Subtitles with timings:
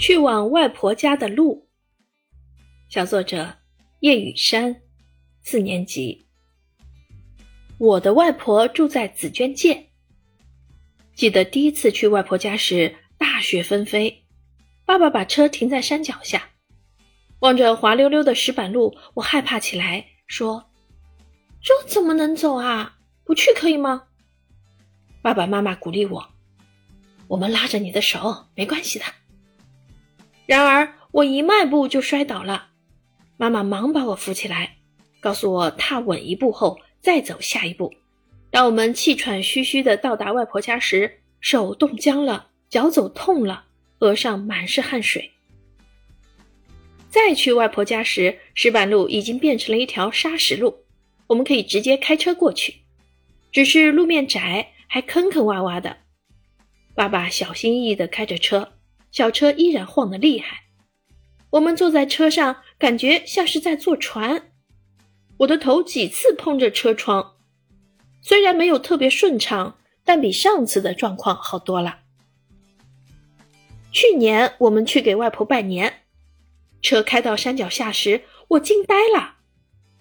[0.00, 1.68] 去往外婆家的路，
[2.88, 3.58] 小作者
[4.00, 4.80] 叶雨山，
[5.42, 6.26] 四年级。
[7.76, 9.90] 我的外婆住在紫娟界。
[11.14, 14.24] 记得第一次去外婆家时，大雪纷飞，
[14.86, 16.48] 爸爸把车停在山脚下，
[17.40, 20.70] 望着滑溜溜的石板路，我害怕起来，说
[21.60, 22.96] ：“这怎么能走啊？
[23.22, 24.04] 不去可以吗？”
[25.20, 26.26] 爸爸妈妈鼓励我
[27.28, 29.04] ：“我们拉着你的手，没关系的。”
[30.50, 32.70] 然而，我一迈步就摔倒了，
[33.36, 34.78] 妈妈忙把我扶起来，
[35.20, 37.94] 告诉我踏稳一步后再走下一步。
[38.50, 43.66] 当我们气喘吁吁地到达外婆家时，手冻僵了，脚走痛了，
[44.00, 45.30] 额上满是汗水。
[47.08, 50.78] 再去外婆家时，石板路已经变成了一条砂石路，
[51.28, 52.78] 我们可以直接开车过去，
[53.52, 55.98] 只是路面窄，还坑坑洼洼的。
[56.96, 58.72] 爸爸小心翼翼地开着车。
[59.10, 60.64] 小车依然晃得厉害，
[61.50, 64.52] 我们坐在车上，感觉像是在坐船。
[65.38, 67.36] 我的头几次碰着车窗，
[68.20, 72.00] 虽然没有特别顺畅，但比上次的状况好多了。
[73.90, 76.02] 去年我们去给外婆拜年，
[76.80, 79.38] 车开到山脚下时，我惊呆了，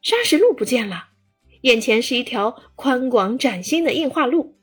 [0.00, 1.08] 砂石路不见了，
[1.62, 4.56] 眼前是一条宽广崭新的硬化路，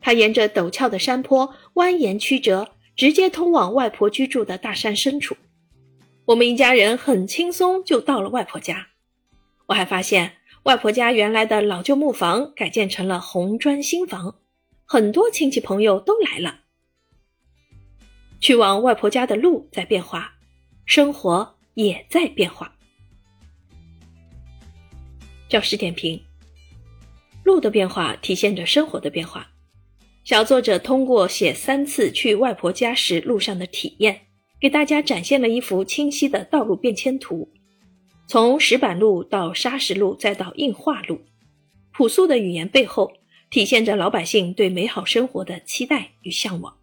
[0.00, 2.74] 它沿着陡峭的山坡蜿蜒曲折。
[2.94, 5.36] 直接通往外婆居住的大山深处，
[6.26, 8.88] 我们一家人很轻松就到了外婆家。
[9.66, 14.36] 我还发现外婆家原来的老旧木房改建成了红砖新房，
[14.84, 16.60] 很多亲戚朋友都来了。
[18.40, 20.34] 去往外婆家的路在变化，
[20.84, 22.74] 生活也在变化。
[25.48, 26.20] 教师点评：
[27.44, 29.48] 路的变化体现着生活的变化。
[30.24, 34.20] 小作者通过写三次去外婆家时路上的体验，
[34.60, 37.48] 给大家展现了一幅清晰的道路变迁图：
[38.28, 41.22] 从石板路到砂石路，再到硬化路。
[41.92, 43.12] 朴素的语言背后，
[43.50, 46.76] 体现着老百姓对美好生活的期待与向往。